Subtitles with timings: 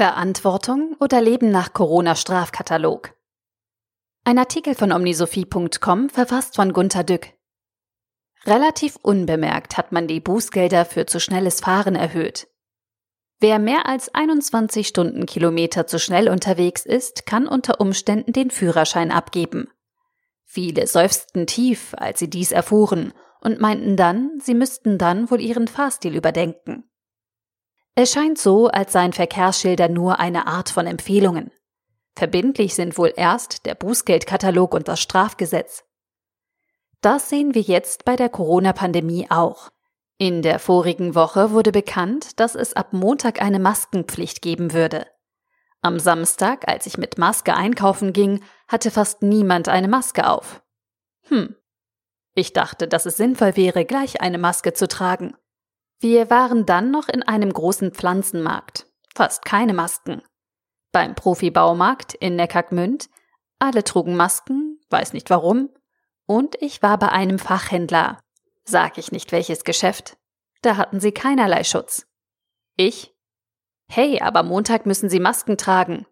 [0.00, 3.12] Verantwortung oder Leben nach Corona-Strafkatalog.
[4.24, 7.34] Ein Artikel von omnisophie.com verfasst von Gunter Dück.
[8.46, 12.48] Relativ unbemerkt hat man die Bußgelder für zu schnelles Fahren erhöht.
[13.40, 19.68] Wer mehr als 21 Stundenkilometer zu schnell unterwegs ist, kann unter Umständen den Führerschein abgeben.
[20.46, 23.12] Viele seufzten tief, als sie dies erfuhren
[23.42, 26.89] und meinten dann, sie müssten dann wohl ihren Fahrstil überdenken.
[27.94, 31.50] Es scheint so, als seien Verkehrsschilder nur eine Art von Empfehlungen.
[32.14, 35.84] Verbindlich sind wohl erst der Bußgeldkatalog und das Strafgesetz.
[37.00, 39.70] Das sehen wir jetzt bei der Corona-Pandemie auch.
[40.18, 45.06] In der vorigen Woche wurde bekannt, dass es ab Montag eine Maskenpflicht geben würde.
[45.80, 50.62] Am Samstag, als ich mit Maske einkaufen ging, hatte fast niemand eine Maske auf.
[51.28, 51.56] Hm.
[52.34, 55.34] Ich dachte, dass es sinnvoll wäre, gleich eine Maske zu tragen.
[56.00, 58.86] Wir waren dann noch in einem großen Pflanzenmarkt.
[59.14, 60.22] Fast keine Masken.
[60.92, 63.10] Beim Profibaumarkt in Neckargmünd.
[63.58, 65.68] Alle trugen Masken, weiß nicht warum.
[66.26, 68.18] Und ich war bei einem Fachhändler.
[68.64, 70.16] Sag ich nicht welches Geschäft.
[70.62, 72.06] Da hatten sie keinerlei Schutz.
[72.76, 73.14] Ich?
[73.86, 76.06] Hey, aber Montag müssen Sie Masken tragen.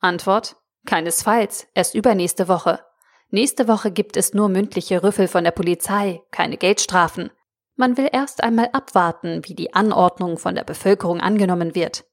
[0.00, 0.56] Antwort?
[0.84, 2.84] Keinesfalls, erst übernächste Woche.
[3.30, 7.30] Nächste Woche gibt es nur mündliche Rüffel von der Polizei, keine Geldstrafen.
[7.76, 12.04] Man will erst einmal abwarten, wie die Anordnung von der Bevölkerung angenommen wird.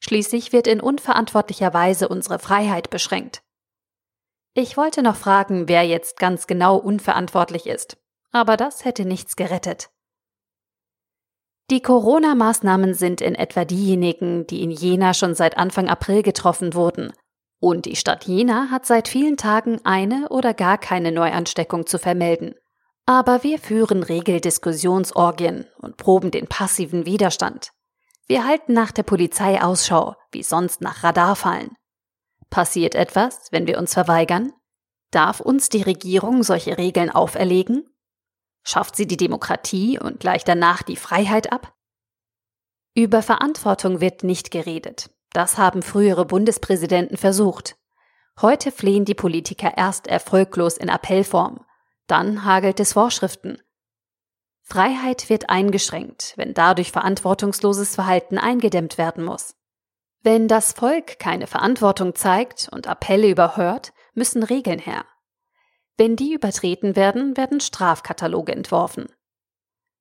[0.00, 3.42] Schließlich wird in unverantwortlicher Weise unsere Freiheit beschränkt.
[4.54, 7.98] Ich wollte noch fragen, wer jetzt ganz genau unverantwortlich ist,
[8.32, 9.90] aber das hätte nichts gerettet.
[11.70, 17.12] Die Corona-Maßnahmen sind in etwa diejenigen, die in Jena schon seit Anfang April getroffen wurden.
[17.58, 22.54] Und die Stadt Jena hat seit vielen Tagen eine oder gar keine Neuansteckung zu vermelden.
[23.06, 27.70] Aber wir führen Regeldiskussionsorgien und proben den passiven Widerstand.
[28.26, 31.76] Wir halten nach der Polizei Ausschau, wie sonst nach Radarfallen.
[32.50, 34.52] Passiert etwas, wenn wir uns verweigern?
[35.12, 37.84] Darf uns die Regierung solche Regeln auferlegen?
[38.64, 41.72] Schafft sie die Demokratie und gleich danach die Freiheit ab?
[42.94, 45.10] Über Verantwortung wird nicht geredet.
[45.32, 47.76] Das haben frühere Bundespräsidenten versucht.
[48.40, 51.65] Heute flehen die Politiker erst erfolglos in Appellform.
[52.06, 53.60] Dann hagelt es Vorschriften.
[54.62, 59.54] Freiheit wird eingeschränkt, wenn dadurch verantwortungsloses Verhalten eingedämmt werden muss.
[60.22, 65.04] Wenn das Volk keine Verantwortung zeigt und Appelle überhört, müssen Regeln her.
[65.96, 69.06] Wenn die übertreten werden, werden Strafkataloge entworfen.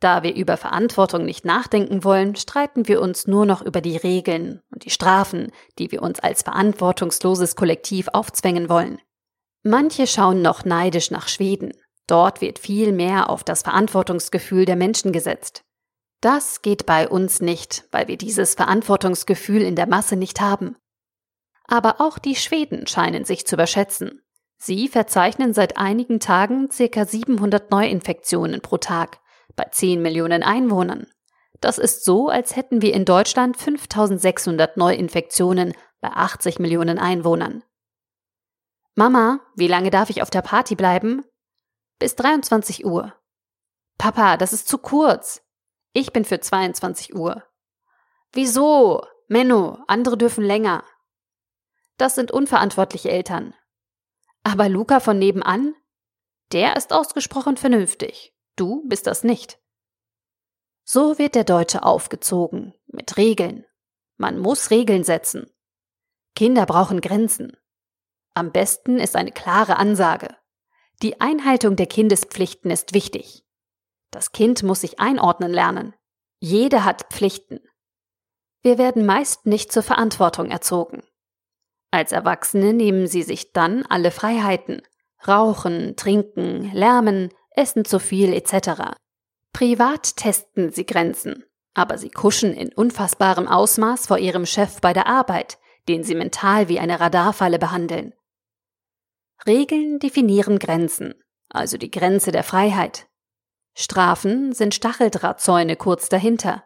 [0.00, 4.62] Da wir über Verantwortung nicht nachdenken wollen, streiten wir uns nur noch über die Regeln
[4.70, 9.00] und die Strafen, die wir uns als verantwortungsloses Kollektiv aufzwängen wollen.
[9.62, 11.72] Manche schauen noch neidisch nach Schweden.
[12.06, 15.64] Dort wird viel mehr auf das Verantwortungsgefühl der Menschen gesetzt.
[16.20, 20.76] Das geht bei uns nicht, weil wir dieses Verantwortungsgefühl in der Masse nicht haben.
[21.66, 24.22] Aber auch die Schweden scheinen sich zu überschätzen.
[24.58, 27.04] Sie verzeichnen seit einigen Tagen ca.
[27.04, 29.18] 700 Neuinfektionen pro Tag
[29.54, 31.06] bei 10 Millionen Einwohnern.
[31.60, 37.62] Das ist so, als hätten wir in Deutschland 5600 Neuinfektionen bei 80 Millionen Einwohnern.
[38.94, 41.24] Mama, wie lange darf ich auf der Party bleiben?
[41.98, 43.14] Bis 23 Uhr.
[43.96, 45.42] Papa, das ist zu kurz.
[45.92, 47.42] Ich bin für 22 Uhr.
[48.32, 49.02] Wieso?
[49.28, 50.84] Menno, andere dürfen länger.
[51.96, 53.54] Das sind unverantwortliche Eltern.
[54.42, 55.74] Aber Luca von nebenan?
[56.52, 58.36] Der ist ausgesprochen vernünftig.
[58.56, 59.58] Du bist das nicht.
[60.84, 63.64] So wird der Deutsche aufgezogen, mit Regeln.
[64.18, 65.50] Man muss Regeln setzen.
[66.34, 67.56] Kinder brauchen Grenzen.
[68.34, 70.36] Am besten ist eine klare Ansage.
[71.02, 73.44] Die Einhaltung der Kindespflichten ist wichtig.
[74.10, 75.94] Das Kind muss sich einordnen lernen.
[76.40, 77.60] Jeder hat Pflichten.
[78.62, 81.02] Wir werden meist nicht zur Verantwortung erzogen.
[81.90, 84.82] Als Erwachsene nehmen sie sich dann alle Freiheiten.
[85.26, 88.92] Rauchen, trinken, lärmen, essen zu viel etc.
[89.52, 95.06] Privat testen sie Grenzen, aber sie kuschen in unfassbarem Ausmaß vor ihrem Chef bei der
[95.06, 95.58] Arbeit,
[95.88, 98.12] den sie mental wie eine Radarfalle behandeln.
[99.46, 101.14] Regeln definieren Grenzen,
[101.48, 103.08] also die Grenze der Freiheit.
[103.74, 106.64] Strafen sind Stacheldrahtzäune kurz dahinter.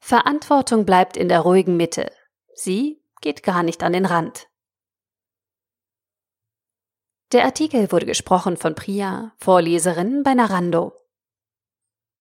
[0.00, 2.10] Verantwortung bleibt in der ruhigen Mitte.
[2.54, 4.48] Sie geht gar nicht an den Rand.
[7.32, 10.92] Der Artikel wurde gesprochen von Priya, Vorleserin bei Narando.